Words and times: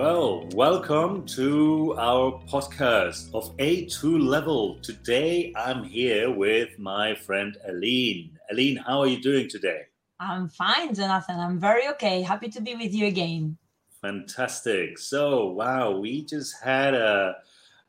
Well, 0.00 0.48
welcome 0.54 1.26
to 1.36 1.94
our 1.98 2.40
podcast 2.48 3.34
of 3.34 3.54
A2 3.58 4.18
Level. 4.18 4.78
Today 4.80 5.52
I'm 5.54 5.84
here 5.84 6.30
with 6.30 6.70
my 6.78 7.14
friend 7.14 7.54
Aline. 7.68 8.38
Aline, 8.50 8.76
how 8.78 9.00
are 9.00 9.06
you 9.06 9.20
doing 9.20 9.46
today? 9.46 9.82
I'm 10.18 10.48
fine, 10.48 10.94
Jonathan. 10.94 11.38
I'm 11.38 11.60
very 11.60 11.86
okay. 11.88 12.22
Happy 12.22 12.48
to 12.48 12.62
be 12.62 12.74
with 12.76 12.94
you 12.94 13.08
again. 13.08 13.58
Fantastic. 14.00 14.96
So, 14.96 15.48
wow, 15.48 15.98
we 15.98 16.24
just 16.24 16.54
had 16.62 16.94
a, 16.94 17.36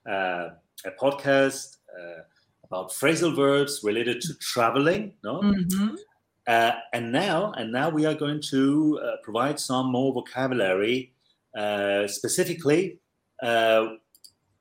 a, 0.06 0.12
a 0.84 0.92
podcast 1.02 1.78
uh, 1.98 2.24
about 2.66 2.92
phrasal 2.92 3.34
verbs 3.34 3.80
related 3.86 4.20
to 4.24 4.34
traveling, 4.34 5.14
no? 5.24 5.40
Mhm. 5.40 5.96
Uh, 6.46 6.74
and 6.92 7.14
now, 7.14 7.54
and 7.54 7.72
now 7.72 7.90
we 7.90 8.06
are 8.06 8.16
going 8.16 8.42
to 8.42 9.00
uh, 9.02 9.16
provide 9.24 9.58
some 9.58 9.90
more 9.90 10.12
vocabulary, 10.12 11.11
uh, 11.56 12.08
specifically 12.08 13.00
uh, 13.42 13.88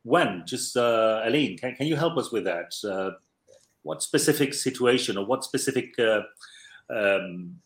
when. 0.03 0.43
Just 0.47 0.77
uh, 0.77 1.23
Aline, 1.25 1.57
can, 1.59 1.75
can 1.75 1.87
you 1.87 1.97
help 1.97 2.17
us 2.17 2.33
with 2.33 2.45
that? 2.45 2.73
Uh, 2.85 3.11
what 3.83 4.03
specific 4.03 4.55
situation 4.55 5.17
or 5.17 5.25
what 5.25 5.45
specific 5.45 5.99
uh, 5.99 6.21
um, 6.91 7.57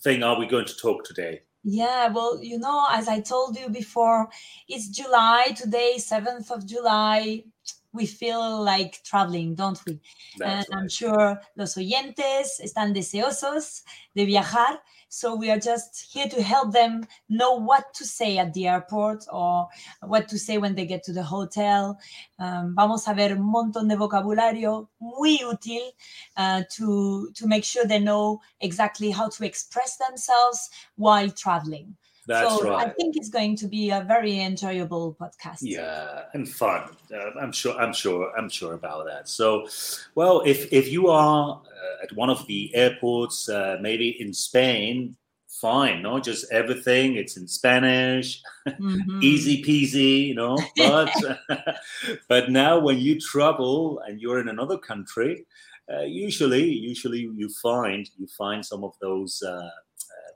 thing 0.00 0.22
are 0.22 0.38
we 0.38 0.46
going 0.46 0.64
to 0.64 0.76
talk 0.76 1.04
today? 1.04 1.42
Yeah, 1.64 2.08
well, 2.08 2.42
you 2.42 2.58
know, 2.58 2.86
as 2.90 3.08
I 3.08 3.20
told 3.20 3.58
you 3.58 3.68
before, 3.68 4.28
it's 4.68 4.88
July 4.88 5.48
today, 5.56 5.96
7th 5.98 6.50
of 6.50 6.64
July. 6.64 7.44
We 7.92 8.06
feel 8.06 8.62
like 8.62 9.02
traveling, 9.02 9.54
don't 9.54 9.78
we? 9.86 9.92
and 10.40 10.60
That's 10.60 10.70
I'm 10.72 10.88
sure 10.88 11.40
los 11.56 11.76
oyentes 11.76 12.60
están 12.60 12.94
deseosos 12.94 13.82
de 14.14 14.24
viajar. 14.24 14.78
So 15.08 15.34
we 15.34 15.50
are 15.50 15.58
just 15.58 16.12
here 16.12 16.28
to 16.28 16.42
help 16.42 16.72
them 16.72 17.06
know 17.28 17.54
what 17.54 17.94
to 17.94 18.04
say 18.04 18.38
at 18.38 18.52
the 18.52 18.68
airport 18.68 19.24
or 19.32 19.68
what 20.02 20.28
to 20.28 20.38
say 20.38 20.58
when 20.58 20.74
they 20.74 20.84
get 20.84 21.02
to 21.04 21.12
the 21.12 21.22
hotel. 21.22 21.98
Um, 22.38 22.74
vamos 22.74 23.08
a 23.08 23.14
ver 23.14 23.32
un 23.32 23.42
montón 23.42 23.88
de 23.88 23.96
vocabulario 23.96 24.88
muy 25.00 25.38
útil 25.38 25.92
uh, 26.36 26.62
to, 26.76 27.30
to 27.34 27.46
make 27.46 27.64
sure 27.64 27.86
they 27.86 27.98
know 27.98 28.40
exactly 28.60 29.10
how 29.10 29.28
to 29.28 29.44
express 29.44 29.96
themselves 29.96 30.68
while 30.96 31.30
traveling. 31.30 31.96
That's 32.28 32.58
so 32.58 32.74
I 32.74 32.90
think 32.90 33.16
it's 33.16 33.30
going 33.30 33.56
to 33.56 33.66
be 33.66 33.90
a 33.90 34.02
very 34.06 34.38
enjoyable 34.40 35.16
podcast. 35.18 35.60
Yeah, 35.62 36.24
and 36.34 36.46
fun. 36.46 36.82
Uh, 37.12 37.30
I'm 37.40 37.52
sure. 37.52 37.74
I'm 37.80 37.94
sure. 37.94 38.30
I'm 38.36 38.50
sure 38.50 38.74
about 38.74 39.06
that. 39.06 39.28
So, 39.28 39.66
well, 40.14 40.42
if 40.44 40.70
if 40.70 40.92
you 40.92 41.08
are 41.08 41.62
uh, 41.64 42.04
at 42.04 42.12
one 42.12 42.28
of 42.28 42.46
the 42.46 42.70
airports, 42.74 43.48
uh, 43.48 43.78
maybe 43.80 44.08
in 44.20 44.34
Spain, 44.34 45.16
fine. 45.48 46.02
No, 46.02 46.20
just 46.20 46.52
everything. 46.52 47.16
It's 47.16 47.36
in 47.38 47.48
Spanish, 47.48 48.42
Mhm. 48.66 49.22
easy 49.30 49.62
peasy. 49.64 50.28
You 50.28 50.34
know. 50.34 50.58
But 50.76 51.10
but 52.28 52.50
now 52.50 52.78
when 52.78 52.98
you 52.98 53.18
travel 53.18 54.00
and 54.06 54.20
you're 54.20 54.40
in 54.40 54.48
another 54.48 54.76
country, 54.76 55.46
uh, 55.90 56.02
usually 56.02 56.68
usually 56.68 57.20
you 57.20 57.48
find 57.62 58.08
you 58.18 58.26
find 58.36 58.60
some 58.64 58.84
of 58.84 58.92
those. 59.00 59.42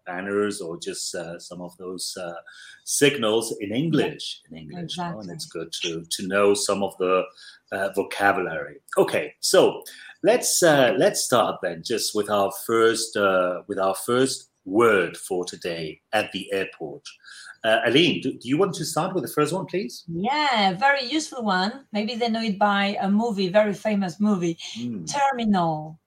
Banners 0.06 0.60
or 0.60 0.78
just 0.78 1.14
uh, 1.14 1.38
some 1.38 1.60
of 1.60 1.76
those 1.76 2.16
uh, 2.20 2.34
signals 2.84 3.56
in 3.60 3.72
English. 3.72 4.40
In 4.50 4.58
English, 4.58 4.98
no? 4.98 5.20
and 5.20 5.30
it's 5.30 5.46
good 5.46 5.72
to 5.82 6.04
to 6.10 6.26
know 6.26 6.54
some 6.54 6.82
of 6.82 6.96
the 6.98 7.24
uh, 7.72 7.88
vocabulary. 7.94 8.76
Okay, 8.98 9.34
so 9.40 9.82
let's 10.22 10.62
uh, 10.62 10.94
let's 10.96 11.24
start 11.24 11.60
then 11.62 11.82
just 11.84 12.14
with 12.14 12.30
our 12.30 12.52
first 12.66 13.16
uh, 13.16 13.62
with 13.68 13.78
our 13.78 13.94
first 13.94 14.50
word 14.64 15.16
for 15.16 15.44
today 15.44 16.00
at 16.12 16.30
the 16.32 16.52
airport. 16.52 17.02
Uh, 17.64 17.80
Aline, 17.86 18.20
do, 18.20 18.32
do 18.32 18.48
you 18.48 18.58
want 18.58 18.74
to 18.74 18.84
start 18.84 19.14
with 19.14 19.24
the 19.24 19.30
first 19.30 19.52
one, 19.52 19.66
please? 19.66 20.04
Yeah, 20.08 20.74
very 20.74 21.04
useful 21.04 21.44
one. 21.44 21.86
Maybe 21.92 22.16
they 22.16 22.28
know 22.28 22.42
it 22.42 22.58
by 22.58 22.96
a 23.00 23.08
movie, 23.08 23.48
very 23.48 23.74
famous 23.74 24.18
movie, 24.18 24.58
Hmm, 24.74 25.04
Terminal. 25.04 25.98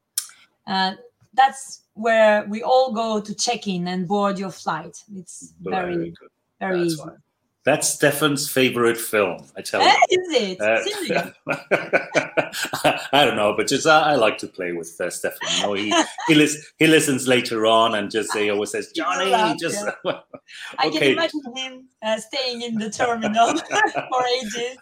Uh, 0.68 0.94
that's 1.36 1.84
where 1.94 2.46
we 2.50 2.64
all 2.64 2.92
go 2.94 3.22
to 3.22 3.36
check 3.36 3.68
in 3.68 3.88
and 3.88 4.08
board 4.08 4.38
your 4.40 4.52
flight. 4.52 4.98
It's 5.16 5.54
very, 5.62 5.96
good. 6.12 6.30
very 6.60 6.80
That's 6.80 6.94
easy. 6.94 7.04
right. 7.06 7.18
That's 7.66 7.90
Stefan's 7.90 8.48
favorite 8.48 8.96
film. 8.98 9.44
I 9.58 9.62
tell 9.62 9.82
you. 9.82 9.88
Eh, 9.88 9.96
is 10.12 10.28
it? 10.42 10.62
Uh, 10.62 10.84
Seriously? 10.84 11.34
I 13.12 13.26
don't 13.26 13.36
know, 13.36 13.56
but 13.58 13.66
just 13.68 13.88
I, 13.88 14.12
I 14.12 14.16
like 14.16 14.38
to 14.40 14.48
play 14.48 14.72
with 14.74 14.96
uh, 15.02 15.10
Stefan. 15.10 15.50
You 15.58 15.64
know, 15.64 15.74
he 15.74 15.94
he, 16.28 16.36
lis- 16.36 16.72
he 16.78 16.86
listens 16.86 17.28
later 17.28 17.66
on 17.66 17.96
and 17.96 18.12
just 18.12 18.32
he 18.38 18.52
always 18.52 18.70
says, 18.70 18.92
Johnny, 18.96 19.32
just 19.60 19.84
I 20.78 20.90
can 20.92 21.02
imagine 21.02 21.42
him 21.56 21.88
uh, 22.06 22.20
staying 22.20 22.62
in 22.62 22.76
the 22.76 22.92
terminal 22.92 23.58
for 23.58 24.26
ages. 24.44 24.78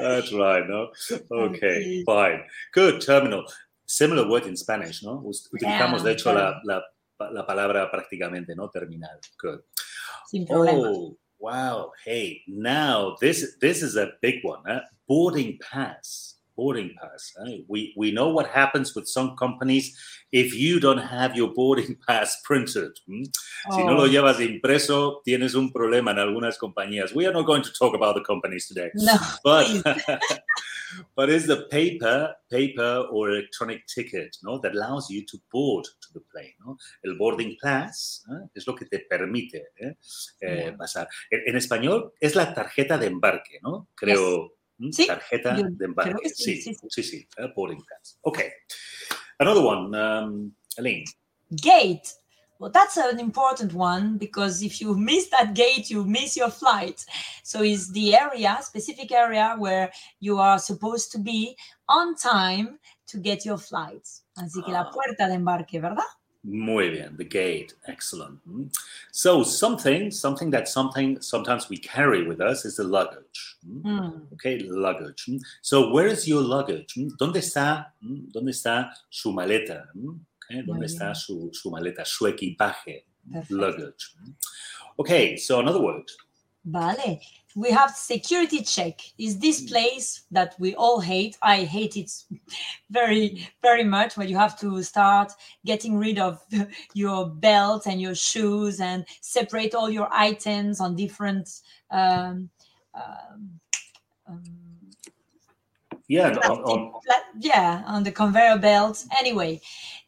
That's 0.00 0.32
right. 0.32 0.66
No, 0.66 0.88
okay, 1.10 1.24
Okay. 1.32 2.02
fine, 2.06 2.40
good. 2.72 3.02
Terminal. 3.02 3.44
Similar 3.90 4.28
word 4.28 4.46
in 4.46 4.56
Spanish, 4.56 5.02
¿no? 5.02 5.20
Us- 5.24 5.48
Utilizamos 5.52 6.04
de 6.04 6.10
Yeah, 6.10 6.14
hecho 6.16 6.32
la, 6.32 6.60
la, 6.64 6.82
la 7.32 7.44
palabra 7.44 7.90
prácticamente, 7.90 8.54
¿no? 8.54 8.70
Terminal. 8.70 9.18
Good. 9.36 9.62
Sin 10.28 10.46
problema. 10.46 10.90
Oh, 10.90 11.18
wow. 11.40 11.90
Hey, 12.04 12.42
now 12.46 13.16
this 13.20 13.58
this 13.58 13.82
is 13.82 13.96
a 13.96 14.12
big 14.22 14.44
one. 14.44 14.62
Huh? 14.64 14.82
Boarding 15.08 15.58
pass. 15.58 16.39
Boarding 16.56 16.94
pass. 17.00 17.32
huh? 17.38 17.62
We 17.68 17.92
we 17.96 18.10
know 18.12 18.28
what 18.28 18.46
happens 18.48 18.94
with 18.94 19.06
some 19.08 19.34
companies 19.36 19.96
if 20.32 20.54
you 20.54 20.78
don't 20.80 20.98
have 20.98 21.34
your 21.36 21.52
boarding 21.54 21.96
pass 22.06 22.36
printed. 22.44 22.92
hmm? 23.06 23.24
Si 23.72 23.84
no 23.84 23.94
lo 23.94 24.02
Oh, 24.04 24.06
llevas 24.06 24.40
impreso, 24.40 25.22
tienes 25.24 25.54
un 25.54 25.72
problema 25.72 26.10
en 26.12 26.18
algunas 26.18 26.58
compañías. 26.58 27.14
We 27.14 27.26
are 27.26 27.32
not 27.32 27.46
going 27.46 27.62
to 27.62 27.72
talk 27.72 27.94
about 27.94 28.14
the 28.16 28.22
companies 28.22 28.66
today, 28.68 28.90
no, 28.94 29.16
but 29.44 29.66
but 31.16 31.30
it's 31.30 31.46
the 31.46 31.66
paper 31.70 32.34
paper 32.50 33.06
or 33.10 33.30
electronic 33.30 33.86
ticket, 33.86 34.36
no, 34.42 34.58
that 34.58 34.72
allows 34.74 35.08
you 35.10 35.24
to 35.26 35.38
board 35.52 35.84
to 35.84 36.12
the 36.14 36.20
plane, 36.32 36.54
no. 36.66 36.76
El 37.04 37.16
boarding 37.16 37.56
pass 37.62 38.24
¿eh? 38.30 38.48
es 38.54 38.66
lo 38.66 38.74
que 38.74 38.86
te 38.86 38.98
permite 39.08 39.68
¿eh? 39.80 39.94
Eh, 40.40 40.56
Yeah. 40.66 40.76
pasar. 40.76 41.08
En, 41.30 41.40
en 41.46 41.56
español 41.56 42.12
es 42.20 42.34
la 42.34 42.52
tarjeta 42.54 42.98
de 42.98 43.06
embarque, 43.06 43.60
¿no? 43.62 43.88
Creo. 43.94 44.52
Sí, 44.92 45.06
tarjeta 45.06 45.56
yo 45.56 45.64
de 45.68 46.28
sí, 46.34 46.60
sí, 46.62 46.74
sí, 46.88 47.02
sí, 47.02 47.28
eh, 47.36 47.48
boarding 47.54 47.82
pass. 47.84 48.18
Okay. 48.22 48.50
Another 49.38 49.62
one, 49.62 49.94
um, 49.94 50.54
Aline. 50.78 51.04
gate. 51.62 52.14
Well, 52.58 52.70
that's 52.70 52.98
an 52.98 53.18
important 53.18 53.72
one 53.72 54.18
because 54.18 54.62
if 54.62 54.82
you 54.82 54.94
miss 54.94 55.28
that 55.30 55.54
gate, 55.54 55.88
you 55.90 56.04
miss 56.04 56.36
your 56.36 56.50
flight. 56.50 57.02
So 57.42 57.62
it's 57.62 57.90
the 57.90 58.14
area, 58.14 58.58
specific 58.60 59.12
area 59.12 59.56
where 59.58 59.90
you 60.20 60.38
are 60.38 60.58
supposed 60.58 61.10
to 61.12 61.18
be 61.18 61.56
on 61.88 62.16
time 62.16 62.78
to 63.08 63.18
get 63.18 63.46
your 63.46 63.56
flight. 63.56 64.06
Así 64.36 64.62
que 64.62 64.72
la 64.72 64.82
Ah. 64.82 64.90
puerta 64.92 65.26
de 65.26 65.34
embarque, 65.36 65.80
¿verdad? 65.80 66.04
Muy 66.42 66.88
bien, 66.90 67.16
the 67.18 67.24
gate, 67.24 67.74
excellent. 67.86 68.40
Mm. 68.48 68.70
So 69.12 69.42
something, 69.42 70.10
something 70.10 70.50
that 70.52 70.68
something 70.68 71.20
sometimes 71.20 71.68
we 71.68 71.76
carry 71.76 72.26
with 72.26 72.40
us 72.40 72.64
is 72.64 72.76
the 72.76 72.84
luggage. 72.84 73.56
mm. 73.66 74.32
Okay, 74.32 74.60
luggage. 74.60 75.26
mm. 75.28 75.40
So 75.60 75.90
where 75.92 76.06
is 76.06 76.26
your 76.26 76.40
luggage? 76.40 76.94
¿Dónde 77.18 77.40
está, 77.40 77.92
dónde 78.02 78.52
está 78.52 78.90
su 79.10 79.32
maleta? 79.32 79.84
Okay, 80.44 80.62
¿Dónde 80.62 80.86
está 80.86 81.14
su, 81.14 81.50
su 81.52 81.70
maleta, 81.70 82.04
su 82.06 82.26
equipaje? 82.26 83.04
Perfecto. 83.30 83.54
Luggage. 83.54 84.16
Okay, 84.98 85.36
so 85.36 85.60
another 85.60 85.80
word. 85.80 86.10
Vale. 86.64 87.20
We 87.56 87.70
have 87.70 87.96
security 87.96 88.62
check. 88.62 89.00
Is 89.18 89.38
this 89.38 89.62
place 89.62 90.22
that 90.30 90.54
we 90.58 90.74
all 90.74 91.00
hate? 91.00 91.36
I 91.42 91.64
hate 91.64 91.96
it 91.96 92.12
very, 92.90 93.48
very 93.60 93.82
much 93.82 94.16
when 94.16 94.28
you 94.28 94.36
have 94.36 94.58
to 94.60 94.82
start 94.82 95.32
getting 95.64 95.96
rid 95.96 96.18
of 96.18 96.40
your 96.94 97.28
belt 97.28 97.86
and 97.86 98.00
your 98.00 98.14
shoes 98.14 98.80
and 98.80 99.04
separate 99.20 99.74
all 99.74 99.90
your 99.90 100.08
items 100.12 100.80
on 100.80 100.94
different 100.94 101.48
um, 101.90 102.50
um, 102.94 103.60
um, 104.28 104.44
Yeah, 106.16 106.28
on, 106.28 106.34
plastic 106.34 106.66
on, 106.66 106.92
yeah 107.38 107.84
on 107.86 108.02
the 108.02 108.10
conveyor 108.12 108.58
belt 108.58 109.04
anyway 109.18 109.60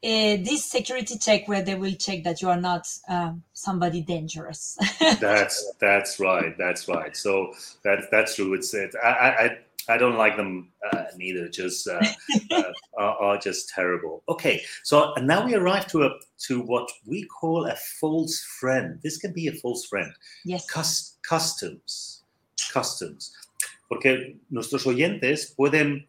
uh, 0.04 0.34
this 0.48 0.64
security 0.64 1.16
check 1.16 1.46
where 1.48 1.62
they 1.62 1.76
will 1.82 1.94
check 1.94 2.24
that 2.24 2.42
you 2.42 2.48
are 2.48 2.60
not 2.60 2.84
um, 3.08 3.42
somebody 3.52 4.00
dangerous 4.02 4.76
that's 5.20 5.56
that's 5.80 6.18
right. 6.18 6.54
That's 6.58 6.88
right. 6.88 7.16
So 7.16 7.52
that's 7.84 8.06
that's 8.10 8.34
true. 8.36 8.54
It's 8.54 8.74
it. 8.74 8.92
I 9.02 9.08
I 9.08 9.44
I- 9.44 9.58
I 9.88 9.96
don't 9.98 10.16
like 10.24 10.36
them 10.36 10.70
uh, 10.92 11.06
neither. 11.16 11.48
Just 11.48 11.88
uh, 11.88 12.00
uh, 12.52 12.62
are, 12.96 13.16
are 13.24 13.38
just 13.38 13.68
terrible. 13.68 14.22
Okay, 14.28 14.62
so 14.84 15.12
now 15.22 15.44
we 15.44 15.54
arrive 15.56 15.88
to 15.88 16.04
a 16.04 16.10
to 16.46 16.60
what 16.60 16.88
we 17.04 17.24
call 17.26 17.66
a 17.66 17.74
false 18.00 18.36
friend. 18.60 19.00
This 19.02 19.18
can 19.18 19.32
be 19.32 19.48
a 19.48 19.52
false 19.62 19.84
friend. 19.86 20.12
yes 20.44 20.70
Cus- 20.70 21.18
customs, 21.28 22.22
customs, 22.72 23.32
porque 23.92 24.38
nuestros 24.48 24.86
oyentes 24.86 25.52
pueden 25.54 26.08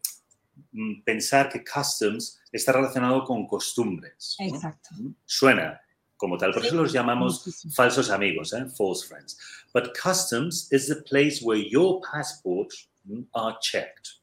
mm, 0.72 1.02
pensar 1.04 1.50
que 1.50 1.62
customs 1.62 2.40
está 2.50 2.72
relacionado 2.72 3.24
con 3.24 3.46
costumbres. 3.46 4.36
¿no? 4.40 4.46
exacto 4.46 4.88
Suena 5.26 5.78
como 6.16 6.38
tal. 6.38 6.54
Por 6.54 6.64
eso 6.64 6.76
los 6.76 6.94
llamamos 6.94 7.44
falsos 7.74 8.08
amigos, 8.08 8.54
eh? 8.54 8.64
false 8.74 9.06
friends. 9.06 9.36
But 9.74 9.92
customs 9.94 10.72
is 10.72 10.86
the 10.86 11.02
place 11.02 11.42
where 11.44 11.58
your 11.58 12.00
passport 12.10 12.72
mm, 13.06 13.26
are 13.34 13.58
checked. 13.60 14.14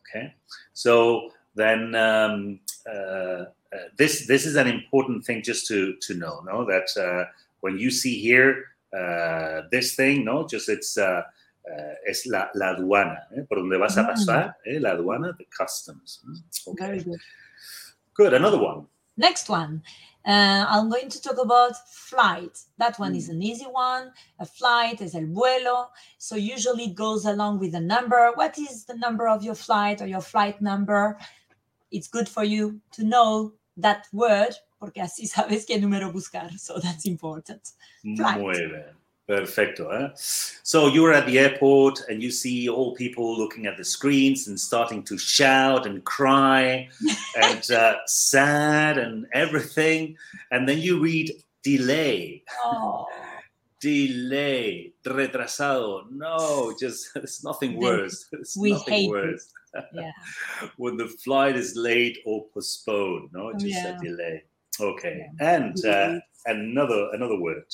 Okay, 0.00 0.34
so 0.72 1.30
then 1.54 1.94
um, 1.94 2.58
uh, 2.84 3.44
uh, 3.72 3.88
this 3.96 4.26
this 4.26 4.44
is 4.44 4.56
an 4.56 4.66
important 4.66 5.24
thing 5.24 5.40
just 5.40 5.68
to 5.68 5.94
to 6.00 6.14
know. 6.14 6.42
No, 6.44 6.64
that 6.64 6.88
uh, 6.96 7.30
when 7.60 7.78
you 7.78 7.92
see 7.92 8.18
here 8.20 8.64
uh, 8.92 9.68
this 9.70 9.94
thing, 9.94 10.24
no, 10.24 10.48
just 10.48 10.68
it's 10.68 10.98
uh, 11.70 11.94
es 12.06 12.26
la, 12.26 12.50
la 12.54 12.70
aduana, 12.70 13.26
eh? 13.36 13.42
por 13.48 13.58
donde 13.58 13.76
vas 13.78 13.96
a 13.98 14.02
Mm. 14.02 14.06
pasar, 14.06 14.56
eh? 14.64 14.78
la 14.80 14.90
aduana, 14.92 15.36
the 15.36 15.46
customs. 15.46 16.20
Mm, 16.24 16.76
Very 16.78 17.02
good. 17.02 17.20
good. 18.14 18.34
Another 18.34 18.58
one. 18.58 18.86
Next 19.16 19.48
one. 19.48 19.82
Uh, 20.24 20.66
I'm 20.68 20.90
going 20.90 21.08
to 21.08 21.20
talk 21.22 21.38
about 21.38 21.76
flight. 21.88 22.58
That 22.78 22.98
one 22.98 23.14
is 23.14 23.28
an 23.28 23.40
easy 23.42 23.64
one. 23.66 24.10
A 24.40 24.44
flight 24.44 25.00
is 25.00 25.14
el 25.14 25.26
vuelo. 25.26 25.88
So 26.18 26.34
usually 26.36 26.86
it 26.86 26.94
goes 26.96 27.24
along 27.26 27.60
with 27.60 27.74
a 27.76 27.80
number. 27.80 28.32
What 28.34 28.58
is 28.58 28.84
the 28.86 28.94
number 28.96 29.28
of 29.28 29.44
your 29.44 29.54
flight 29.54 30.02
or 30.02 30.06
your 30.08 30.20
flight 30.20 30.60
number? 30.60 31.16
It's 31.92 32.08
good 32.08 32.28
for 32.28 32.42
you 32.44 32.80
to 32.92 33.04
know 33.04 33.52
that 33.76 34.08
word 34.12 34.54
porque 34.80 35.00
así 35.00 35.26
sabes 35.28 35.64
qué 35.64 35.78
número 35.80 36.12
buscar. 36.12 36.50
So 36.58 36.78
that's 36.80 37.06
important. 37.06 37.62
Flight. 38.16 38.40
Muy 38.40 38.52
bien. 38.58 38.96
Perfecto. 39.26 39.88
Eh? 39.90 40.08
So 40.62 40.86
you're 40.88 41.12
at 41.12 41.26
the 41.26 41.38
airport 41.40 42.00
and 42.08 42.22
you 42.22 42.30
see 42.30 42.68
all 42.68 42.94
people 42.94 43.36
looking 43.36 43.66
at 43.66 43.76
the 43.76 43.84
screens 43.84 44.46
and 44.46 44.58
starting 44.58 45.02
to 45.04 45.18
shout 45.18 45.84
and 45.86 46.04
cry 46.04 46.88
and 47.36 47.70
uh, 47.72 47.96
sad 48.06 48.98
and 48.98 49.26
everything. 49.32 50.16
And 50.52 50.68
then 50.68 50.78
you 50.78 51.00
read 51.00 51.32
delay, 51.64 52.44
Oh, 52.64 53.06
delay, 53.80 54.92
retrasado. 55.04 56.04
No, 56.10 56.72
just 56.78 57.10
it's 57.16 57.42
nothing 57.42 57.76
worse. 57.80 58.26
It's 58.32 58.56
we 58.56 58.70
nothing 58.72 58.94
hate 58.94 59.04
it. 59.06 59.10
worse 59.10 59.52
yeah. 59.92 60.12
when 60.76 60.96
the 60.96 61.08
flight 61.08 61.56
is 61.56 61.74
late 61.76 62.18
or 62.26 62.46
postponed. 62.54 63.30
No, 63.32 63.52
just 63.54 63.66
Yeah. 63.74 63.98
a 63.98 64.00
delay. 64.00 64.44
Okay. 64.80 65.26
And 65.40 65.84
uh, 65.84 66.20
another 66.46 67.08
another 67.12 67.40
word. 67.40 67.64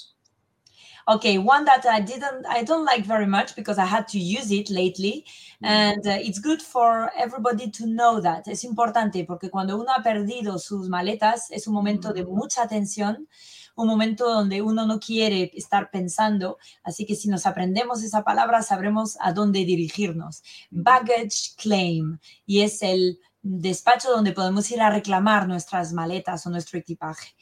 Okay, 1.08 1.38
one 1.38 1.64
that 1.64 1.84
I 1.84 2.00
didn't, 2.00 2.46
I 2.48 2.62
don't 2.62 2.84
like 2.84 3.04
very 3.04 3.26
much 3.26 3.56
because 3.56 3.78
I 3.78 3.84
had 3.84 4.06
to 4.08 4.18
use 4.18 4.52
it 4.52 4.70
lately, 4.70 5.24
and 5.62 6.06
uh, 6.06 6.18
it's 6.20 6.38
good 6.38 6.62
for 6.62 7.10
everybody 7.18 7.70
to 7.72 7.86
know 7.86 8.20
that. 8.20 8.46
Es 8.46 8.62
importante 8.64 9.24
porque 9.26 9.50
cuando 9.50 9.76
uno 9.76 9.92
ha 9.96 10.02
perdido 10.02 10.58
sus 10.58 10.88
maletas 10.88 11.50
es 11.50 11.66
un 11.66 11.74
momento 11.74 12.12
de 12.12 12.24
mucha 12.24 12.68
tensión, 12.68 13.26
un 13.74 13.86
momento 13.88 14.28
donde 14.28 14.62
uno 14.62 14.86
no 14.86 15.00
quiere 15.00 15.50
estar 15.54 15.90
pensando, 15.90 16.58
así 16.84 17.04
que 17.06 17.16
si 17.16 17.28
nos 17.28 17.46
aprendemos 17.46 18.02
esa 18.02 18.22
palabra 18.22 18.62
sabremos 18.62 19.16
a 19.20 19.32
dónde 19.32 19.64
dirigirnos. 19.64 20.42
Baggage 20.70 21.54
claim. 21.56 22.18
Y 22.46 22.60
es 22.60 22.82
el 22.82 23.18
despacho 23.42 24.10
donde 24.10 24.32
podemos 24.32 24.70
ir 24.70 24.80
a 24.80 24.90
reclamar 24.90 25.48
nuestras 25.48 25.92
maletas 25.92 26.46
o 26.46 26.50
nuestro 26.50 26.78
equipaje. 26.78 27.34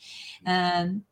Um, 0.46 1.02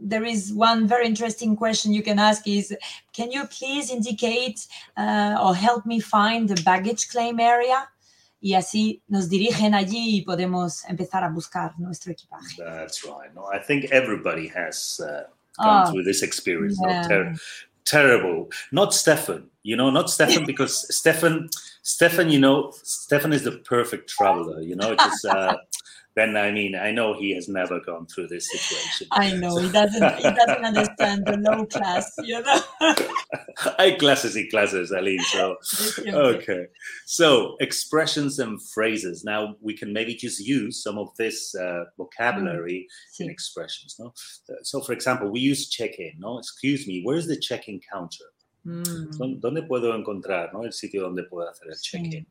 there 0.00 0.24
is 0.24 0.52
one 0.52 0.86
very 0.86 1.06
interesting 1.06 1.56
question 1.56 1.92
you 1.92 2.02
can 2.02 2.18
ask 2.18 2.46
is 2.46 2.74
can 3.12 3.30
you 3.30 3.44
please 3.46 3.90
indicate 3.90 4.66
uh, 4.96 5.36
or 5.42 5.54
help 5.54 5.84
me 5.86 6.00
find 6.00 6.48
the 6.48 6.60
baggage 6.62 7.08
claim 7.08 7.38
area 7.40 7.88
y 8.40 8.54
así 8.54 9.00
nos 9.08 9.28
dirigen 9.28 9.74
allí 9.74 10.18
y 10.18 10.22
podemos 10.24 10.84
empezar 10.88 11.24
a 11.24 11.28
buscar 11.30 11.72
nuestro 11.78 12.12
equipaje 12.12 12.56
That's 12.58 13.02
right. 13.04 13.32
No, 13.34 13.46
I 13.52 13.58
think 13.58 13.86
everybody 13.90 14.48
has 14.48 15.00
uh, 15.00 15.24
gone 15.58 15.86
Oh, 15.86 15.90
through 15.90 16.04
this 16.04 16.22
experience. 16.22 16.78
yeah. 16.86 17.02
Ter- 17.08 17.34
terrible. 17.84 18.50
Not 18.72 18.92
Stefan. 18.92 19.48
You 19.62 19.76
know, 19.76 19.90
not 19.90 20.10
Stefan 20.10 20.44
because 20.44 20.86
Stefan, 20.94 21.48
Stefan. 21.82 22.30
You 22.30 22.38
know, 22.38 22.72
Stefan 22.82 23.32
is 23.32 23.44
the 23.44 23.52
perfect 23.64 24.10
traveler. 24.10 24.60
You 24.60 24.76
know, 24.76 24.94
just 24.94 25.24
uh, 25.24 25.56
then 26.16 26.36
I 26.36 26.50
mean, 26.52 26.74
I 26.76 26.92
know 26.92 27.14
he 27.18 27.34
has 27.34 27.48
never 27.48 27.80
gone 27.80 28.06
through 28.06 28.28
this 28.28 28.48
situation. 28.50 29.08
I 29.10 29.32
know 29.36 29.56
he 29.56 29.68
doesn't 29.70 30.16
he 30.18 30.22
doesn't 30.22 30.64
understand 30.64 31.26
the 31.26 31.36
low 31.38 31.66
class 31.66 32.12
you 32.22 32.40
know? 32.40 32.60
Hay 33.78 33.96
clases 33.96 34.34
y 34.36 34.44
clases, 34.50 34.90
Aline. 34.90 35.20
So. 35.32 35.56
Okay. 36.06 36.66
So 37.06 37.56
expressions 37.60 38.38
and 38.38 38.60
phrases. 38.74 39.24
Now 39.24 39.56
we 39.60 39.74
can 39.76 39.92
maybe 39.92 40.14
just 40.14 40.40
use 40.40 40.82
some 40.82 40.98
of 40.98 41.08
this 41.16 41.54
uh, 41.54 41.84
vocabulary 41.98 42.86
in 43.20 43.26
Sí. 43.28 43.30
expressions 43.30 43.96
no? 43.98 44.12
So 44.62 44.80
for 44.80 44.92
example 44.92 45.30
we 45.30 45.40
use 45.40 45.68
check-in 45.68 46.12
no? 46.18 46.38
Excuse 46.38 46.86
me 46.86 47.02
where's 47.04 47.26
the 47.26 47.36
check-in 47.38 47.80
counter? 47.92 48.26
Mm. 48.66 49.10
¿Dó- 49.18 49.40
dónde 49.40 49.62
puedo 49.68 49.94
encontrar 49.94 50.52
no? 50.52 50.64
El 50.64 50.72
sitio 50.72 51.02
donde 51.02 51.24
puedo 51.24 51.48
hacer 51.48 51.68
el 51.68 51.76
check-in 51.80 52.26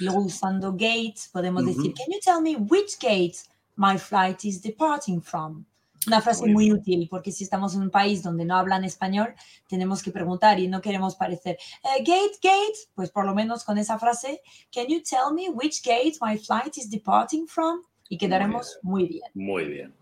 Luego 0.00 0.20
usando 0.20 0.72
gate 0.72 1.16
podemos 1.32 1.64
decir, 1.64 1.92
can 1.94 2.06
you 2.12 2.18
tell 2.22 2.40
me 2.40 2.56
which 2.56 2.98
gate 3.00 3.36
my 3.76 3.98
flight 3.98 4.44
is 4.44 4.60
departing 4.62 5.20
from? 5.20 5.64
Una 6.06 6.20
frase 6.22 6.42
Muy 6.42 6.52
muy 6.52 6.72
útil 6.72 7.08
porque 7.10 7.32
si 7.32 7.44
estamos 7.44 7.74
en 7.74 7.82
un 7.82 7.90
país 7.90 8.22
donde 8.22 8.44
no 8.44 8.56
hablan 8.56 8.84
español, 8.84 9.34
tenemos 9.68 10.02
que 10.02 10.10
preguntar 10.12 10.58
y 10.58 10.68
no 10.68 10.80
queremos 10.80 11.16
parecer 11.16 11.58
"Eh, 11.82 12.02
gate, 12.04 12.38
gate, 12.40 12.78
pues 12.94 13.10
por 13.10 13.26
lo 13.26 13.34
menos 13.34 13.64
con 13.64 13.76
esa 13.78 13.98
frase, 13.98 14.40
can 14.72 14.86
you 14.86 15.02
tell 15.02 15.32
me 15.34 15.50
which 15.50 15.82
gate 15.82 16.16
my 16.22 16.38
flight 16.38 16.78
is 16.78 16.88
departing 16.88 17.46
from? 17.46 17.82
Y 18.10 18.16
quedaremos 18.16 18.78
muy 18.82 19.06
bien. 19.06 19.22
muy 19.34 19.64
bien 19.66 19.94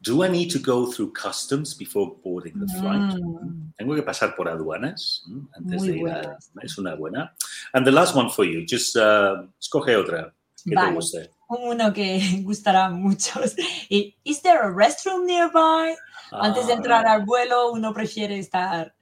do 0.00 0.24
I 0.24 0.28
need 0.28 0.50
to 0.52 0.58
go 0.58 0.90
through 0.90 1.12
customs 1.12 1.74
before 1.76 2.16
boarding 2.24 2.54
the 2.58 2.66
flight 2.80 3.02
Mm, 3.14 3.72
tengo 3.76 3.94
que 3.94 4.02
pasar 4.02 4.34
por 4.34 4.48
aduanas 4.48 5.22
mm, 5.26 5.46
antes 5.56 5.82
Muy 5.82 5.88
de 5.92 5.98
ir 5.98 6.08
a, 6.08 6.38
es 6.62 6.76
una 6.78 6.94
buena 6.96 7.34
and 7.72 7.86
the 7.86 7.92
last 7.92 8.16
one 8.16 8.28
for 8.30 8.44
you 8.44 8.64
just 8.68 8.96
uh, 8.96 9.46
escoge 9.60 9.94
otra 9.96 10.34
que 10.64 10.70
te 10.70 10.76
Vale. 10.76 10.94
guste 10.94 11.30
Uno 11.48 11.92
que 11.92 12.18
gustará 12.42 12.86
a 12.86 12.90
muchos. 12.90 13.54
Y, 13.88 14.16
Is 14.24 14.42
there 14.42 14.58
a 14.58 14.68
restroom 14.68 15.24
nearby? 15.26 15.94
Antes 16.32 16.66
de 16.66 16.72
Ah, 16.72 16.76
entrar 16.76 17.06
al 17.06 17.24
vuelo, 17.24 17.70
uno 17.70 17.94
prefiere 17.94 18.36
estar 18.40 18.92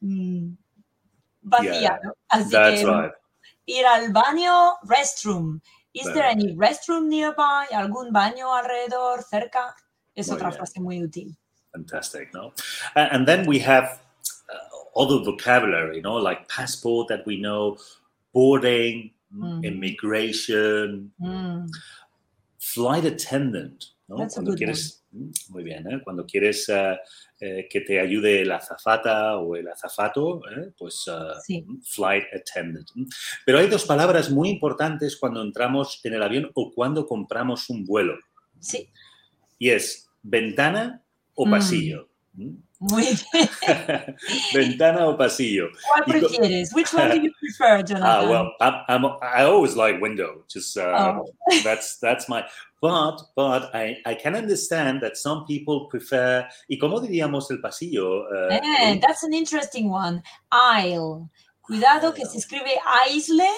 mm, 0.00 0.52
vacía, 1.40 1.80
Yeah, 1.80 1.98
¿no? 2.02 2.12
Así 2.28 2.50
that's 2.50 2.80
que 2.82 2.86
right 2.86 3.12
ir 3.64 3.86
al 3.86 4.12
baño, 4.12 4.74
restroom. 4.82 5.60
Is 5.94 6.12
there 6.12 6.24
any 6.24 6.54
restroom 6.54 7.08
nearby? 7.08 7.66
¿Algún 7.72 8.12
baño 8.12 8.52
alrededor, 8.52 9.22
cerca? 9.22 9.74
Es 10.14 10.30
otra 10.30 10.52
frase 10.52 10.80
muy 10.80 11.02
útil. 11.02 11.36
fantastic 11.72 12.32
no 12.32 12.52
and, 12.94 13.26
then 13.26 13.44
we 13.48 13.58
have 13.58 14.00
uh, 14.48 15.00
other 15.00 15.18
vocabulary 15.24 15.96
you 15.96 16.02
know 16.02 16.14
like 16.14 16.46
passport 16.48 17.08
that 17.08 17.26
we 17.26 17.36
know 17.36 17.76
boarding 18.32 19.10
Mm. 19.34 19.64
immigration 19.64 21.10
Mm, 21.20 21.68
flight 22.60 23.04
attendant 23.04 23.86
¿no? 24.08 24.16
That's 24.16 24.34
a 24.34 24.42
cuando 24.42 24.54
quieres 24.54 25.00
Mm, 25.10 25.30
muy 25.50 25.62
bien 25.62 25.86
¿eh? 25.90 26.00
cuando 26.02 26.26
quieres 26.26 26.68
uh, 26.68 26.96
eh, 27.38 27.68
que 27.70 27.80
te 27.82 28.00
ayude 28.00 28.44
la 28.44 28.56
azafata 28.56 29.38
o 29.38 29.54
el 29.54 29.68
azafato 29.68 30.40
¿eh? 30.50 30.72
pues 30.76 31.06
uh, 31.06 31.40
Sí. 31.46 31.64
flight 31.84 32.24
attendant 32.34 32.88
Mm. 32.96 33.04
pero 33.46 33.58
hay 33.60 33.68
dos 33.68 33.84
palabras 33.84 34.28
muy 34.30 34.48
importantes 34.48 35.16
cuando 35.16 35.40
entramos 35.40 36.00
en 36.02 36.14
el 36.14 36.22
avión 36.24 36.50
o 36.54 36.72
cuando 36.74 37.06
compramos 37.06 37.70
un 37.70 37.84
vuelo 37.84 38.14
sí, 38.58 38.88
y 39.58 39.70
es 39.70 40.08
ventana 40.22 41.00
o 41.34 41.46
Mm. 41.46 41.50
pasillo 41.50 42.08
Mm. 42.32 42.56
Muy 42.90 43.04
bien. 43.32 43.48
Ventana 44.54 45.06
o 45.08 45.16
pasillo. 45.16 45.68
¿Cuál 45.92 46.04
prefieres? 46.04 46.72
Which 46.74 46.92
one 46.94 47.08
do 47.10 47.16
you 47.16 47.32
prefer, 47.40 47.82
Jonathan? 47.86 48.02
Ah, 48.06 48.28
well, 48.28 48.52
I'm, 48.60 48.74
I'm, 48.88 49.04
I 49.22 49.44
always 49.44 49.74
like 49.76 50.00
window. 50.00 50.44
Just 50.48 50.76
uh, 50.76 51.14
Oh. 51.18 51.24
that's 51.64 51.98
that's 51.98 52.28
my. 52.28 52.44
But 52.80 53.22
but 53.34 53.74
I, 53.74 53.96
I 54.04 54.14
can 54.14 54.34
understand 54.36 55.00
that 55.02 55.16
some 55.16 55.44
people 55.46 55.86
prefer. 55.88 56.46
¿Y 56.68 56.78
cómo 56.78 57.00
diríamos 57.00 57.50
el 57.50 57.58
pasillo? 57.62 58.24
Uh, 58.30 58.48
Eh, 58.80 58.98
that's 59.00 59.22
an 59.24 59.32
interesting 59.32 59.88
one. 59.90 60.22
Aisle. 60.52 61.28
Cuidado 61.62 62.12
que 62.12 62.26
se 62.26 62.36
escribe 62.38 62.76
aisle, 63.06 63.48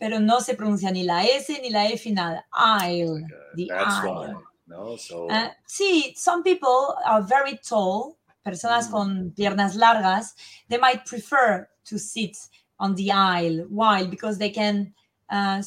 pero 0.00 0.18
no 0.18 0.40
se 0.40 0.54
pronuncia 0.54 0.90
ni 0.90 1.04
la 1.04 1.22
S 1.24 1.48
ni 1.62 1.70
la 1.70 1.86
E 1.86 1.96
final. 1.96 2.42
Aisle. 2.52 3.22
The 3.54 3.66
that's 3.68 3.94
aisle. 4.04 4.26
right. 4.26 4.36
No, 4.68 4.96
so 4.96 5.28
Uh, 5.30 5.50
sí, 5.68 6.12
some 6.16 6.42
people 6.42 6.96
are 7.06 7.22
very 7.22 7.56
tall, 7.58 8.16
personas 8.46 8.86
Mm. 8.86 8.90
con 8.92 9.32
piernas 9.36 9.74
largas, 9.76 10.34
they 10.68 10.78
might 10.78 11.04
prefer 11.04 11.68
to 11.88 11.98
sit 11.98 12.36
on 12.78 12.94
the 12.94 13.10
aisle. 13.10 13.58
Why? 13.68 14.06
Because 14.06 14.38
they 14.38 14.50
can 14.50 14.92
uh, 15.30 15.62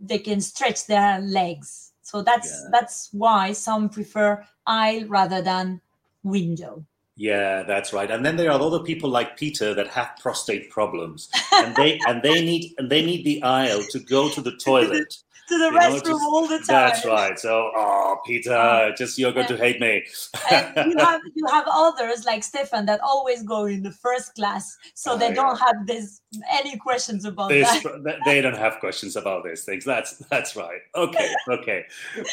they 0.00 0.18
can 0.18 0.40
stretch 0.40 0.86
their 0.86 1.18
legs. 1.20 1.92
So 2.02 2.22
that's 2.22 2.50
Yeah. 2.50 2.68
that's 2.74 3.08
why 3.12 3.52
some 3.54 3.88
prefer 3.88 4.44
aisle 4.66 5.06
rather 5.08 5.40
than 5.42 5.80
window. 6.22 6.84
yeah, 7.16 7.62
that's 7.62 7.92
right. 7.92 8.10
And 8.10 8.26
then 8.26 8.36
there 8.36 8.50
are 8.50 8.60
other 8.60 8.82
people 8.82 9.08
like 9.08 9.36
Peter 9.36 9.72
that 9.74 9.86
have 9.88 10.10
prostate 10.20 10.68
problems, 10.68 11.28
and 11.62 11.74
they 11.76 11.98
and 12.08 12.22
they 12.22 12.38
need 12.44 12.74
and 12.78 12.90
they 12.90 13.02
need 13.06 13.24
the 13.24 13.40
aisle 13.42 13.82
to 13.92 13.98
go 14.00 14.28
to 14.30 14.40
the 14.42 14.56
toilet. 14.56 15.10
To 15.48 15.58
the 15.58 15.64
You 15.66 15.70
know, 15.72 15.78
restroom 15.78 16.04
just- 16.04 16.24
all 16.28 16.46
the 16.46 16.58
time. 16.58 16.66
That's 16.68 17.04
right. 17.04 17.38
So, 17.38 17.70
oh, 17.76 18.16
Peter, 18.26 18.52
uh, 18.54 18.94
just 18.96 19.18
you're 19.18 19.32
going 19.32 19.46
to 19.48 19.56
hate 19.56 19.80
me. 19.80 20.02
and 20.50 20.92
you 20.92 20.98
have 21.04 21.20
you 21.34 21.46
have 21.50 21.64
others 21.68 22.24
like 22.24 22.42
Stefan 22.44 22.86
that 22.86 23.00
always 23.00 23.42
go 23.42 23.66
in 23.66 23.82
the 23.82 23.92
first 23.92 24.34
class, 24.34 24.76
so 24.94 25.12
Oh, 25.12 25.16
they 25.18 25.28
yeah. 25.28 25.34
don't 25.34 25.58
have 25.58 25.86
this 25.86 26.20
any 26.50 26.76
questions 26.76 27.24
about 27.24 27.48
This, 27.50 27.68
that. 27.82 28.18
they 28.24 28.40
don't 28.40 28.56
have 28.56 28.80
questions 28.80 29.16
about 29.16 29.44
these 29.44 29.64
things. 29.64 29.84
That's 29.84 30.16
that's 30.30 30.56
right. 30.56 30.80
Okay, 30.94 31.28
okay. 31.48 31.84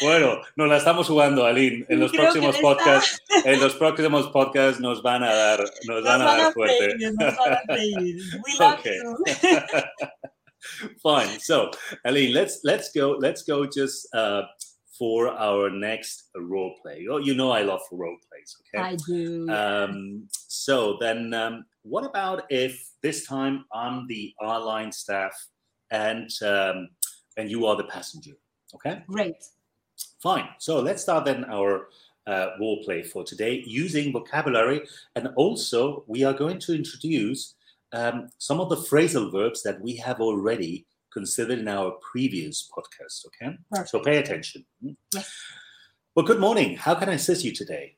Bueno, 0.01 0.41
nos 0.57 0.69
la 0.69 0.77
estamos 0.77 1.07
jugando, 1.07 1.45
Aline. 1.45 1.85
En 1.89 1.99
los 1.99 2.11
Creo 2.11 2.23
próximos 2.23 2.57
podcasts, 2.57 3.19
en 3.45 3.59
los 3.59 3.75
próximos 3.75 4.27
podcasts 4.29 4.79
nos 4.79 5.01
van 5.03 5.23
a 5.23 5.33
dar, 5.33 5.59
nos 5.59 6.01
Nos 6.01 6.03
van 6.03 6.21
a 6.21 6.25
dar 6.37 6.53
fuerte. 6.53 6.77
pedir, 6.97 7.13
nos 7.19 7.35
van 7.37 7.53
a 7.53 7.61
pedir. 7.67 8.15
We 8.45 8.53
love 8.59 8.79
Okay. 8.79 8.97
you. 8.97 10.11
Fine. 11.03 11.39
So, 11.39 11.71
Aline, 12.05 12.33
let's 12.33 12.61
let's 12.63 12.91
go. 12.91 13.11
Let's 13.19 13.43
go 13.43 13.65
just 13.65 14.07
uh, 14.13 14.43
for 14.97 15.29
our 15.29 15.69
next 15.69 16.29
role 16.35 16.75
play. 16.81 17.07
Oh, 17.09 17.17
you 17.17 17.33
know 17.33 17.51
I 17.51 17.63
love 17.63 17.81
role 17.91 18.17
plays. 18.29 18.55
Okay. 18.75 18.89
I 18.89 18.95
do. 18.95 19.49
Um, 19.49 20.27
so 20.47 20.97
then, 20.99 21.33
um, 21.33 21.65
what 21.83 22.05
about 22.05 22.43
if 22.49 22.87
this 23.01 23.25
time 23.25 23.65
I'm 23.73 24.07
the 24.07 24.33
airline 24.41 24.91
staff 24.91 25.33
and 25.89 26.29
um, 26.43 26.89
and 27.37 27.49
you 27.49 27.65
are 27.65 27.75
the 27.75 27.85
passenger? 27.85 28.33
Okay, 28.75 29.01
Great. 29.07 29.43
fine. 30.21 30.47
So 30.59 30.79
let's 30.79 31.01
start 31.01 31.25
then 31.25 31.45
our 31.45 31.87
uh, 32.27 32.51
role 32.59 32.83
play 32.83 33.01
for 33.03 33.23
today 33.23 33.63
using 33.65 34.13
vocabulary, 34.13 34.81
and 35.15 35.29
also 35.35 36.03
we 36.07 36.23
are 36.23 36.33
going 36.33 36.59
to 36.59 36.75
introduce 36.75 37.55
um, 37.93 38.29
some 38.37 38.59
of 38.59 38.69
the 38.69 38.75
phrasal 38.77 39.31
verbs 39.31 39.63
that 39.63 39.81
we 39.81 39.95
have 39.97 40.19
already 40.21 40.85
considered 41.11 41.59
in 41.59 41.67
our 41.67 41.91
previous 42.11 42.69
podcast. 42.75 43.25
Okay, 43.27 43.55
so 43.85 43.99
pay 43.99 44.17
attention. 44.17 44.65
Yes. 45.13 45.29
Well, 46.15 46.25
good 46.25 46.39
morning. 46.39 46.75
How 46.77 46.95
can 46.95 47.09
I 47.09 47.13
assist 47.13 47.43
you 47.43 47.53
today? 47.53 47.95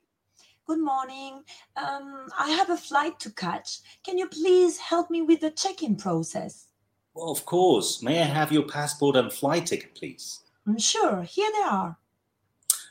Good 0.65 0.79
morning. 0.79 1.43
Um, 1.75 2.27
I 2.39 2.49
have 2.51 2.69
a 2.69 2.77
flight 2.77 3.19
to 3.19 3.31
catch. 3.31 3.79
Can 4.05 4.17
you 4.17 4.27
please 4.27 4.77
help 4.77 5.09
me 5.11 5.21
with 5.21 5.41
the 5.41 5.51
check-in 5.51 5.95
process? 5.97 6.67
Well, 7.13 7.31
of 7.31 7.45
course. 7.45 8.01
May 8.01 8.21
I 8.21 8.25
have 8.25 8.51
your 8.51 8.63
passport 8.63 9.15
and 9.15 9.31
flight 9.31 9.65
ticket, 9.67 9.93
please? 9.95 10.39
Mm, 10.67 10.81
Sure. 10.81 11.21
Here 11.23 11.51
they 11.53 11.63
are. 11.63 11.97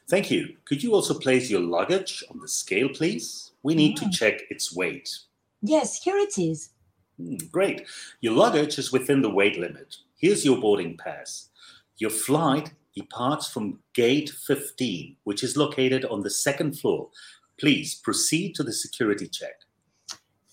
Thank 0.08 0.30
you. 0.30 0.56
Could 0.66 0.82
you 0.82 0.94
also 0.94 1.18
place 1.18 1.50
your 1.50 1.60
luggage 1.62 2.22
on 2.30 2.38
the 2.38 2.48
scale, 2.48 2.88
please? 2.90 3.52
We 3.62 3.74
need 3.74 3.96
to 3.96 4.04
Mm. 4.04 4.12
check 4.12 4.42
its 4.50 4.74
weight. 4.74 5.08
Yes, 5.62 6.02
here 6.02 6.18
it 6.18 6.36
is. 6.38 6.70
Hmm, 7.18 7.36
great. 7.50 7.86
Your 8.20 8.34
luggage 8.34 8.78
is 8.78 8.92
within 8.92 9.22
the 9.22 9.30
weight 9.30 9.58
limit. 9.58 9.96
Here's 10.16 10.44
your 10.44 10.60
boarding 10.60 10.96
pass. 10.96 11.48
Your 11.98 12.10
flight 12.10 12.72
departs 12.94 13.48
from 13.48 13.78
gate 13.94 14.30
15, 14.30 15.16
which 15.24 15.42
is 15.42 15.56
located 15.56 16.04
on 16.04 16.22
the 16.22 16.30
second 16.30 16.78
floor. 16.78 17.08
Please 17.58 17.94
proceed 17.94 18.54
to 18.54 18.62
the 18.62 18.72
security 18.72 19.28
check. 19.28 19.54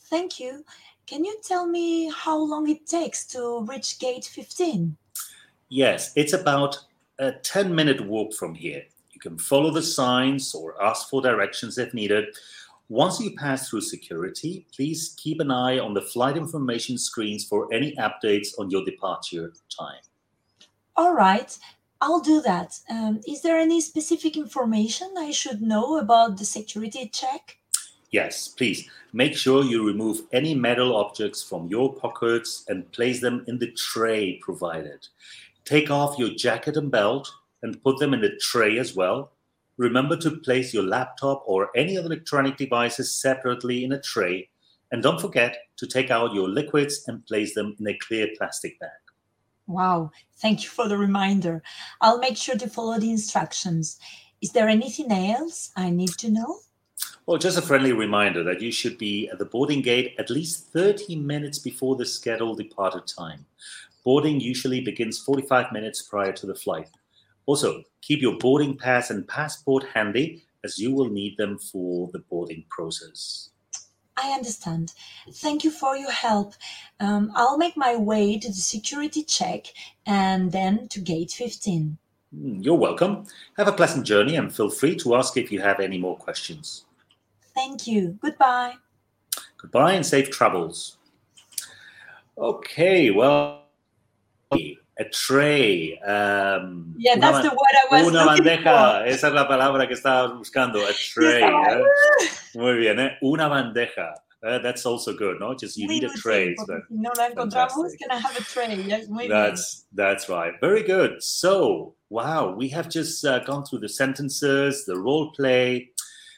Thank 0.09 0.39
you. 0.39 0.63
Can 1.05 1.25
you 1.25 1.37
tell 1.43 1.67
me 1.67 2.11
how 2.15 2.37
long 2.37 2.69
it 2.69 2.85
takes 2.85 3.25
to 3.27 3.65
reach 3.67 3.99
gate 3.99 4.25
15? 4.25 4.95
Yes, 5.69 6.13
it's 6.15 6.33
about 6.33 6.77
a 7.19 7.31
10 7.31 7.73
minute 7.73 8.05
walk 8.05 8.33
from 8.33 8.55
here. 8.55 8.83
You 9.11 9.19
can 9.19 9.37
follow 9.37 9.71
the 9.71 9.81
signs 9.81 10.53
or 10.53 10.81
ask 10.81 11.09
for 11.09 11.21
directions 11.21 11.77
if 11.77 11.93
needed. 11.93 12.25
Once 12.89 13.19
you 13.19 13.35
pass 13.35 13.69
through 13.69 13.81
security, 13.81 14.65
please 14.75 15.13
keep 15.17 15.39
an 15.39 15.51
eye 15.51 15.77
on 15.77 15.93
the 15.93 16.01
flight 16.01 16.35
information 16.35 16.97
screens 16.97 17.45
for 17.45 17.71
any 17.71 17.95
updates 17.97 18.47
on 18.57 18.71
your 18.71 18.83
departure 18.83 19.53
time. 19.69 20.01
All 20.97 21.13
right, 21.13 21.55
I'll 22.01 22.19
do 22.19 22.41
that. 22.41 22.79
Um, 22.89 23.21
is 23.27 23.43
there 23.43 23.59
any 23.59 23.79
specific 23.79 24.35
information 24.35 25.13
I 25.19 25.29
should 25.29 25.61
know 25.61 25.99
about 25.99 26.37
the 26.37 26.45
security 26.45 27.07
check? 27.13 27.57
Yes, 28.09 28.47
please 28.47 28.89
make 29.13 29.35
sure 29.37 29.63
you 29.63 29.85
remove 29.85 30.21
any 30.33 30.55
metal 30.55 30.95
objects 30.95 31.43
from 31.43 31.67
your 31.67 31.93
pockets 31.93 32.65
and 32.69 32.91
place 32.91 33.21
them 33.21 33.45
in 33.47 33.59
the 33.59 33.71
tray 33.73 34.39
provided. 34.41 35.07
Take 35.63 35.91
off 35.91 36.17
your 36.17 36.29
jacket 36.29 36.75
and 36.75 36.89
belt 36.89 37.31
and 37.61 37.83
put 37.83 37.99
them 37.99 38.15
in 38.15 38.21
the 38.21 38.35
tray 38.41 38.79
as 38.79 38.95
well. 38.95 39.31
Remember 39.79 40.17
to 40.17 40.31
place 40.31 40.73
your 40.73 40.83
laptop 40.83 41.41
or 41.45 41.69
any 41.73 41.97
other 41.97 42.07
electronic 42.07 42.57
devices 42.57 43.13
separately 43.13 43.85
in 43.85 43.93
a 43.93 44.01
tray. 44.01 44.49
And 44.91 45.01
don't 45.01 45.21
forget 45.21 45.55
to 45.77 45.87
take 45.87 46.11
out 46.11 46.33
your 46.33 46.49
liquids 46.49 47.05
and 47.07 47.25
place 47.25 47.55
them 47.55 47.77
in 47.79 47.87
a 47.87 47.97
clear 47.97 48.27
plastic 48.37 48.77
bag. 48.81 48.89
Wow, 49.67 50.11
thank 50.35 50.63
you 50.63 50.69
for 50.69 50.89
the 50.89 50.97
reminder. 50.97 51.63
I'll 52.01 52.19
make 52.19 52.35
sure 52.35 52.57
to 52.57 52.67
follow 52.67 52.99
the 52.99 53.09
instructions. 53.09 53.97
Is 54.41 54.51
there 54.51 54.67
anything 54.67 55.13
else 55.13 55.71
I 55.77 55.91
need 55.91 56.11
to 56.17 56.29
know? 56.29 56.59
Well, 57.25 57.37
just 57.37 57.57
a 57.57 57.61
friendly 57.61 57.93
reminder 57.93 58.43
that 58.43 58.61
you 58.61 58.73
should 58.73 58.97
be 58.97 59.29
at 59.29 59.39
the 59.39 59.45
boarding 59.45 59.81
gate 59.81 60.13
at 60.19 60.29
least 60.29 60.73
30 60.73 61.15
minutes 61.15 61.57
before 61.57 61.95
the 61.95 62.05
scheduled 62.05 62.57
departure 62.57 62.99
time. 62.99 63.45
Boarding 64.03 64.41
usually 64.41 64.81
begins 64.81 65.19
45 65.19 65.71
minutes 65.71 66.01
prior 66.01 66.33
to 66.33 66.45
the 66.45 66.55
flight. 66.55 66.89
Also, 67.49 67.83
keep 68.03 68.21
your 68.21 68.37
boarding 68.37 68.77
pass 68.77 69.09
and 69.09 69.27
passport 69.27 69.83
handy 69.95 70.43
as 70.63 70.77
you 70.77 70.93
will 70.93 71.09
need 71.09 71.35
them 71.37 71.57
for 71.57 72.07
the 72.13 72.19
boarding 72.19 72.63
process. 72.69 73.49
I 74.15 74.29
understand. 74.33 74.93
Thank 75.31 75.63
you 75.63 75.71
for 75.71 75.97
your 75.97 76.11
help. 76.11 76.53
Um, 76.99 77.31
I'll 77.33 77.57
make 77.57 77.75
my 77.75 77.95
way 77.95 78.37
to 78.37 78.47
the 78.49 78.53
security 78.53 79.23
check 79.23 79.65
and 80.05 80.51
then 80.51 80.89
to 80.89 80.99
gate 80.99 81.31
15. 81.31 81.97
Hmm, 82.31 82.59
You're 82.59 82.75
welcome. 82.75 83.25
Have 83.57 83.67
a 83.67 83.71
pleasant 83.71 84.05
journey 84.05 84.35
and 84.35 84.55
feel 84.55 84.69
free 84.69 84.95
to 84.97 85.15
ask 85.15 85.35
if 85.35 85.51
you 85.51 85.59
have 85.59 85.79
any 85.79 85.97
more 85.97 86.17
questions. 86.17 86.85
Thank 87.55 87.87
you. 87.87 88.19
Goodbye. 88.21 88.75
Goodbye 89.57 89.93
and 89.93 90.05
safe 90.05 90.29
travels. 90.29 90.97
Okay, 92.37 93.09
well, 93.09 93.63
a 94.99 95.05
tray. 95.05 95.97
Um, 95.99 96.93
Yeah, 96.97 97.15
that's 97.17 97.41
the 97.47 97.49
word 97.49 97.75
I 97.91 98.01
was 98.03 98.07
Una 98.07 98.25
bandeja, 98.25 99.05
esa 99.07 99.27
es 99.27 99.33
la 99.33 99.47
palabra 99.47 99.87
que 99.87 99.95
estabas 99.95 100.37
buscando, 100.37 100.79
a 100.85 100.91
tray. 101.13 101.41
¿eh? 101.43 101.83
Muy 102.55 102.77
bien, 102.77 102.99
¿eh? 102.99 103.17
Una 103.21 103.47
bandeja. 103.49 104.13
Uh, 104.41 104.57
that's 104.59 104.85
also 104.85 105.13
good, 105.13 105.37
no? 105.39 105.53
Just 105.53 105.77
you 105.77 105.85
Muy 105.87 105.99
need 105.99 106.03
a 106.05 106.13
tray. 106.17 106.55
so 106.55 106.63
si 106.65 106.95
no 106.95 107.11
la 107.17 107.29
encontramos, 107.29 107.91
can 107.99 108.09
I 108.09 108.15
have 108.19 108.37
a 108.37 108.41
tray? 108.43 108.73
Yes, 108.87 109.09
muy 109.09 109.27
bien. 109.27 109.31
that's 109.31 109.85
that's 109.93 110.29
right. 110.29 110.53
Very 110.61 110.81
good. 110.83 111.21
So, 111.21 111.95
wow, 112.09 112.53
we 112.55 112.69
have 112.69 112.87
just 112.89 113.25
uh, 113.25 113.39
gone 113.39 113.65
through 113.65 113.79
the 113.79 113.89
sentences, 113.89 114.85
the 114.85 114.97
role 114.97 115.31
play. 115.33 115.89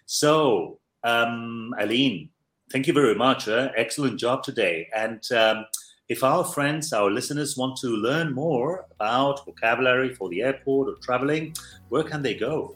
So, 0.08 0.80
um, 1.03 1.75
Aline, 1.80 2.30
thank 2.72 2.88
you 2.88 2.94
very 2.94 3.13
much. 3.13 3.48
eh? 3.48 3.70
Excellent 3.77 4.20
job 4.20 4.41
today. 4.44 4.88
And 4.96 5.22
um, 5.32 5.65
if 6.12 6.24
our 6.25 6.44
friends, 6.44 6.91
our 6.91 7.10
listeners, 7.10 7.56
want 7.56 7.77
to 7.77 7.88
learn 7.88 8.34
more 8.34 8.86
about 8.96 9.46
vocabulary 9.46 10.13
for 10.13 10.27
the 10.27 10.41
airport 10.41 10.89
or 10.89 10.96
traveling, 10.96 11.56
where 11.88 12.03
can 12.03 12.22
they 12.22 12.34
go? 12.34 12.75